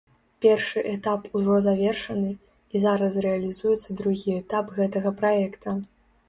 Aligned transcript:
Першы 0.43 0.79
этап 0.93 1.21
ужо 1.39 1.57
завершаны, 1.65 2.31
і 2.73 2.81
зараз 2.85 3.19
рэалізуецца 3.27 3.97
другі 4.01 4.31
этап 4.41 4.73
гэтага 4.81 5.15
праекта. 5.23 5.77